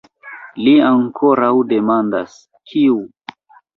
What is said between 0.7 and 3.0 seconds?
ankoraŭ demandas: kiu?